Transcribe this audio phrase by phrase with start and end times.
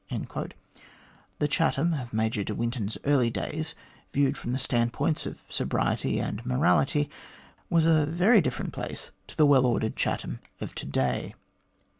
[1.37, 3.75] The Chatham of Major de Win ton's early days,
[4.11, 7.07] viewed from the standpoints of sobriety and morality,
[7.69, 11.35] was a very different place to the well ordered Chatham of to day.